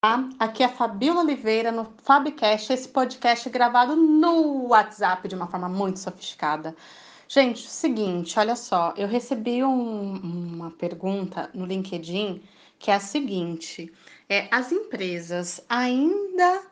[0.00, 5.68] Olá, aqui é Fabiola Oliveira no Fabcast, esse podcast gravado no WhatsApp de uma forma
[5.68, 6.76] muito sofisticada.
[7.26, 12.40] Gente, seguinte, olha só, eu recebi um, uma pergunta no LinkedIn
[12.78, 13.92] que é a seguinte:
[14.28, 16.62] é, as empresas ainda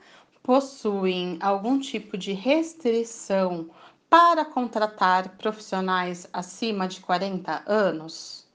[0.41, 3.69] possuem algum tipo de restrição
[4.09, 8.47] para contratar profissionais acima de 40 anos?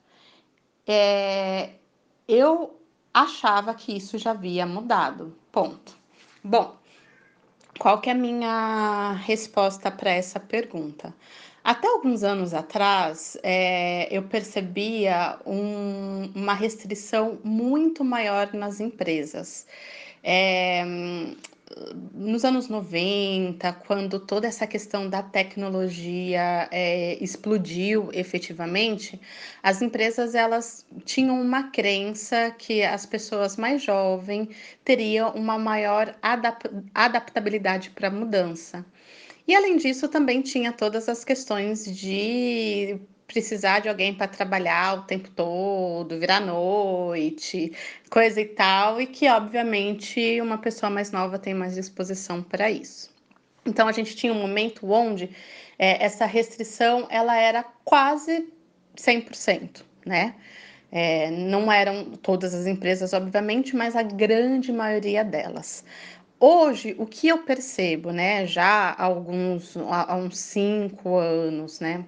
[0.88, 1.74] É,
[2.26, 2.81] eu
[3.14, 5.36] achava que isso já havia mudado.
[5.52, 5.98] Ponto.
[6.44, 6.76] Bom,
[7.80, 11.14] qual que é a minha resposta para essa pergunta?
[11.64, 19.68] Até alguns anos atrás, é, eu percebia um, uma restrição muito maior nas empresas.
[20.24, 20.84] É,
[22.14, 29.20] nos anos 90, quando toda essa questão da tecnologia é, explodiu efetivamente,
[29.64, 34.50] as empresas elas tinham uma crença que as pessoas mais jovens
[34.84, 38.86] teriam uma maior adap adaptabilidade para a mudança.
[39.48, 43.00] E além disso, também tinha todas as questões de
[43.32, 47.72] precisar de alguém para trabalhar o tempo todo, virar noite,
[48.10, 53.10] coisa e tal, e que obviamente uma pessoa mais nova tem mais disposição para isso.
[53.66, 55.30] Então a gente tinha um momento onde
[55.80, 58.50] é, essa restrição ela era quase
[58.98, 60.36] 100%, né?
[60.92, 65.86] É, não eram todas as empresas, obviamente, mas a grande maioria delas.
[66.38, 72.04] Hoje, o que eu percebo, né, já há alguns, há uns cinco anos, né,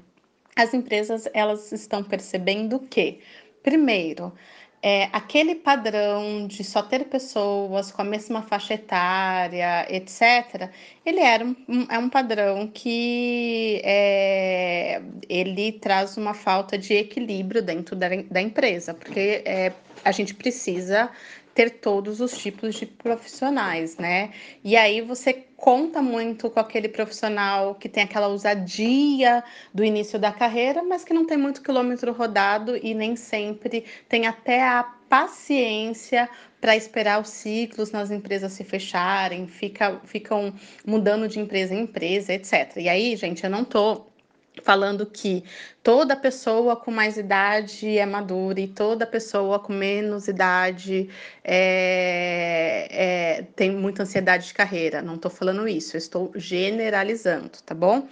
[0.56, 3.20] as empresas elas estão percebendo que,
[3.62, 4.34] primeiro,
[4.86, 10.70] é, aquele padrão de só ter pessoas com a mesma faixa etária, etc.,
[11.06, 11.56] ele era um,
[11.90, 18.94] é um padrão que é, ele traz uma falta de equilíbrio dentro da, da empresa,
[18.94, 19.72] porque é,
[20.04, 21.10] a gente precisa
[21.54, 24.32] ter todos os tipos de profissionais, né?
[24.64, 29.44] E aí você conta muito com aquele profissional que tem aquela ousadia
[29.74, 34.26] do início da carreira, mas que não tem muito quilômetro rodado e nem sempre tem
[34.26, 36.28] até a paciência
[36.60, 40.54] para esperar os ciclos nas empresas se fecharem, fica, ficam
[40.86, 42.78] mudando de empresa em empresa, etc.
[42.78, 44.08] E aí, gente, eu não tô
[44.62, 45.44] falando que
[45.82, 51.10] toda pessoa com mais idade é madura e toda pessoa com menos idade
[51.44, 55.02] é, é, tem muita ansiedade de carreira.
[55.02, 58.08] Não estou falando isso, estou generalizando, tá bom?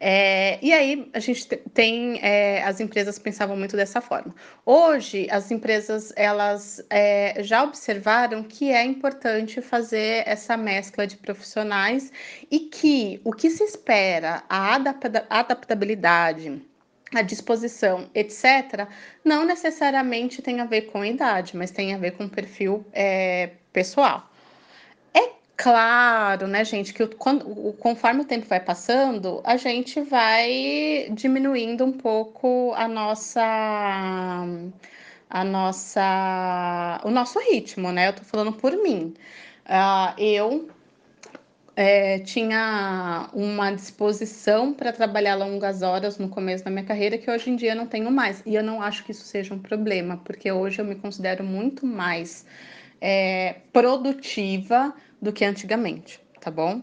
[0.00, 4.34] É, e aí a gente tem é, as empresas pensavam muito dessa forma.
[4.64, 12.12] Hoje as empresas elas é, já observaram que é importante fazer essa mescla de profissionais
[12.50, 14.74] e que o que se espera a
[15.30, 16.62] adaptabilidade
[17.14, 18.88] a disposição, etc.,
[19.24, 24.28] não necessariamente tem a ver com idade, mas tem a ver com perfil é, pessoal.
[25.56, 31.92] Claro, né, gente, que quando, conforme o tempo vai passando, a gente vai diminuindo um
[31.92, 33.40] pouco a nossa
[35.30, 38.08] a nossa o nosso ritmo, né?
[38.08, 39.14] Eu tô falando por mim.
[39.66, 40.68] Uh, eu
[41.76, 47.50] é, tinha uma disposição para trabalhar longas horas no começo da minha carreira que hoje
[47.50, 48.42] em dia não tenho mais.
[48.46, 51.86] E eu não acho que isso seja um problema, porque hoje eu me considero muito
[51.86, 52.46] mais
[53.00, 56.82] é, produtiva do que antigamente, tá bom?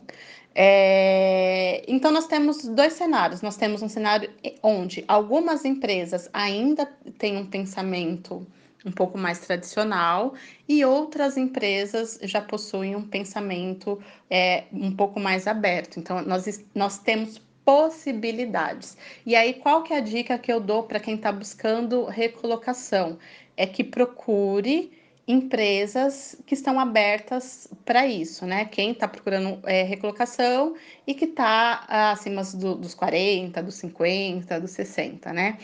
[0.54, 3.42] É, então, nós temos dois cenários.
[3.42, 4.30] Nós temos um cenário
[4.62, 6.86] onde algumas empresas ainda
[7.18, 8.46] têm um pensamento
[8.84, 10.34] um pouco mais tradicional
[10.68, 16.00] e outras empresas já possuem um pensamento é, um pouco mais aberto.
[16.00, 18.98] Então, nós, nós temos possibilidades.
[19.26, 23.20] E aí, qual que é a dica que eu dou para quem está buscando recolocação?
[23.56, 24.92] É que procure
[25.32, 28.66] empresas que estão abertas para isso, né?
[28.66, 30.76] Quem está procurando é, recolocação
[31.08, 35.58] e que está acima do, dos 40, dos 50, dos 60, né?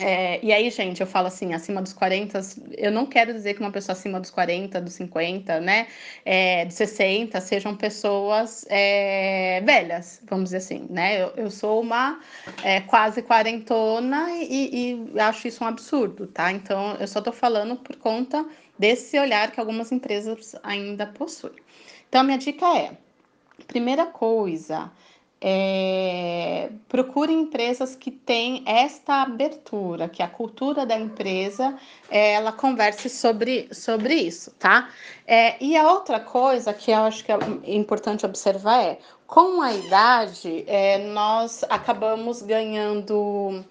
[0.00, 2.40] É, e aí, gente, eu falo assim, acima dos 40,
[2.76, 5.86] eu não quero dizer que uma pessoa acima dos 40, dos 50, né,
[6.24, 11.22] é, dos 60, sejam pessoas é, velhas, vamos dizer assim, né?
[11.22, 12.20] Eu, eu sou uma
[12.64, 16.50] é, quase quarentona e, e acho isso um absurdo, tá?
[16.50, 18.44] Então, eu só tô falando por conta
[18.78, 21.54] desse olhar que algumas empresas ainda possuem.
[22.08, 22.96] Então, minha dica é:
[23.66, 24.90] primeira coisa,
[25.46, 31.78] é, procure empresas que têm esta abertura, que a cultura da empresa
[32.10, 34.88] ela converse sobre, sobre isso, tá?
[35.26, 37.36] É, e a outra coisa que eu acho que é
[37.66, 43.62] importante observar é, com a idade, é, nós acabamos ganhando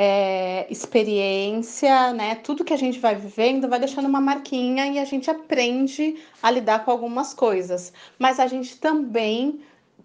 [0.00, 2.36] é, experiência, né?
[2.36, 6.52] Tudo que a gente vai vivendo vai deixando uma marquinha e a gente aprende a
[6.52, 7.92] lidar com algumas coisas.
[8.16, 9.60] Mas a gente também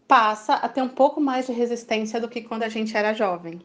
[0.08, 3.62] passa a ter um pouco mais de resistência do que quando a gente era jovem.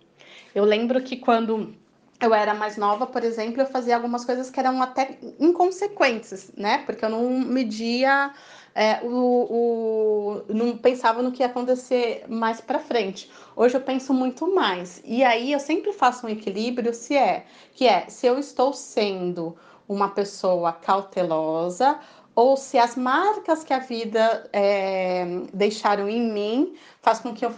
[0.54, 1.74] Eu lembro que quando
[2.20, 6.82] eu era mais nova, por exemplo, eu fazia algumas coisas que eram até inconsequentes, né?
[6.84, 8.34] Porque eu não media,
[8.78, 13.28] é, o, o, não pensava no que ia acontecer mais para frente.
[13.56, 15.02] Hoje eu penso muito mais.
[15.04, 17.44] E aí eu sempre faço um equilíbrio se é
[17.74, 19.56] que é se eu estou sendo
[19.88, 21.98] uma pessoa cautelosa
[22.36, 27.52] ou se as marcas que a vida é, deixaram em mim faz com que eu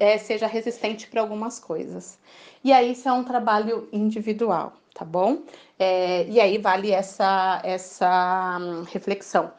[0.00, 2.18] é, seja resistente para algumas coisas.
[2.64, 5.42] E aí isso é um trabalho individual, tá bom?
[5.78, 9.52] É, e aí vale essa, essa hum, reflexão.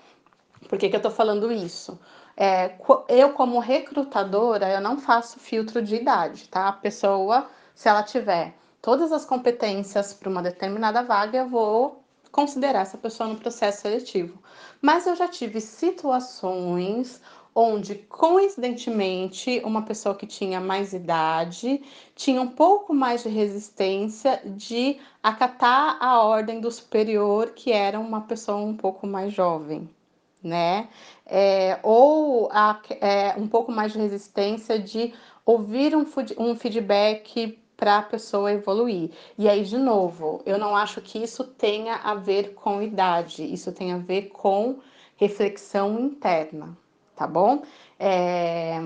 [0.68, 2.00] Por que, que eu tô falando isso?
[2.36, 2.76] É,
[3.10, 6.68] eu, como recrutadora, eu não faço filtro de idade, tá?
[6.68, 12.82] A pessoa, se ela tiver todas as competências para uma determinada vaga, eu vou considerar
[12.82, 14.38] essa pessoa no processo seletivo.
[14.82, 17.22] Mas eu já tive situações
[17.56, 21.82] onde, coincidentemente, uma pessoa que tinha mais idade
[22.16, 28.22] tinha um pouco mais de resistência de acatar a ordem do superior, que era uma
[28.22, 29.90] pessoa um pouco mais jovem,
[30.44, 30.88] né?
[31.26, 35.14] É, ou a, é, um pouco mais de resistência de
[35.46, 36.06] ouvir um,
[36.38, 39.12] um feedback para a pessoa evoluir.
[39.38, 43.72] E aí, de novo, eu não acho que isso tenha a ver com idade, isso
[43.72, 44.80] tem a ver com
[45.16, 46.76] reflexão interna,
[47.16, 47.64] tá bom?
[48.00, 48.80] É,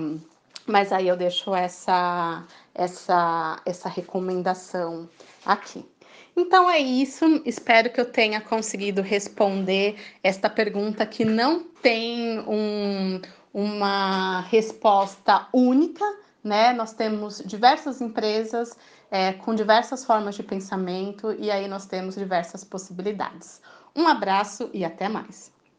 [0.66, 5.08] mas aí eu deixo essa, essa, essa recomendação
[5.44, 5.84] aqui.
[6.34, 13.20] Então é isso, espero que eu tenha conseguido responder esta pergunta que não tem um,
[13.52, 16.04] uma resposta única,
[16.42, 16.72] né?
[16.72, 18.74] Nós temos diversas empresas
[19.10, 23.60] é, com diversas formas de pensamento e aí nós temos diversas possibilidades.
[23.94, 25.51] Um abraço e até mais.